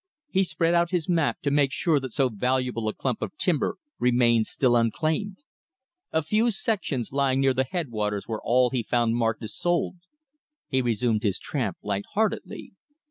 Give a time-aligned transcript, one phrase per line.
[0.31, 3.75] He spread out his map to make sure that so valuable a clump of timber
[3.99, 5.37] remained still unclaimed.
[6.11, 9.97] A few sections lying near the headwaters were all he found marked as sold.
[10.67, 12.71] He resumed his tramp light heartedly.